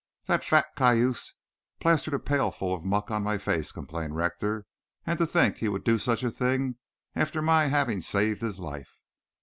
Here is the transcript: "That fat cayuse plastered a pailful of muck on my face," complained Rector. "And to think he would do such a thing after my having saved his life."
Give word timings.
"That 0.25 0.43
fat 0.43 0.75
cayuse 0.75 1.35
plastered 1.79 2.15
a 2.15 2.17
pailful 2.19 2.73
of 2.73 2.83
muck 2.83 3.11
on 3.11 3.21
my 3.21 3.37
face," 3.37 3.71
complained 3.71 4.15
Rector. 4.15 4.65
"And 5.05 5.19
to 5.19 5.27
think 5.27 5.57
he 5.57 5.69
would 5.69 5.83
do 5.83 5.99
such 5.99 6.23
a 6.23 6.31
thing 6.31 6.77
after 7.15 7.39
my 7.39 7.67
having 7.67 8.01
saved 8.01 8.41
his 8.41 8.59
life." 8.59 8.95